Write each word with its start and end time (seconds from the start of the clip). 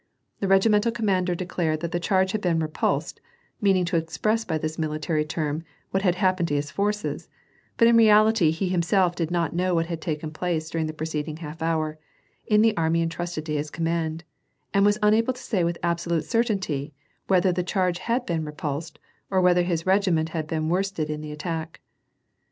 The 0.39 0.47
regimental 0.47 0.91
commander 0.91 1.35
declared 1.35 1.81
that 1.81 1.91
the 1.91 1.99
charge 1.99 2.31
had 2.31 2.41
been 2.41 2.57
repulsed, 2.59 3.21
meaning 3.61 3.85
to 3.85 3.97
express 3.97 4.43
by 4.43 4.57
this 4.57 4.79
military 4.79 5.23
term, 5.23 5.63
what 5.91 6.01
had 6.01 6.15
happened 6.15 6.47
to 6.47 6.55
his 6.55 6.71
forces; 6.71 7.29
but 7.77 7.87
in 7.87 7.95
rejility 7.95 8.49
he 8.49 8.67
himself 8.69 9.15
did 9.15 9.29
not 9.29 9.53
know 9.53 9.75
what 9.75 9.85
had 9.85 10.01
taken 10.01 10.31
place 10.31 10.71
during 10.71 10.87
the 10.87 10.91
pre 10.93 11.05
ceding 11.05 11.37
half 11.37 11.61
hour, 11.61 11.99
in 12.47 12.63
the 12.63 12.75
army 12.75 13.03
entrusted 13.03 13.45
to 13.45 13.53
his 13.53 13.69
command, 13.69 14.23
and 14.73 14.87
was 14.87 14.97
unable 15.03 15.33
to 15.33 15.39
say 15.39 15.63
with 15.63 15.77
absolute 15.83 16.25
certainty 16.25 16.95
whether 17.27 17.51
the 17.51 17.63
cliarge 17.63 17.99
had 17.99 18.25
been 18.25 18.43
repulsed 18.43 18.97
or 19.29 19.39
whether 19.39 19.61
his 19.61 19.85
regiment 19.85 20.29
had 20.29 20.47
been 20.47 20.67
worsted 20.67 21.11
in 21.11 21.21
the 21.21 21.31
attack. 21.31 21.79